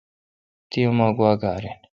[0.69, 1.77] تی اومہ گوا کار این۔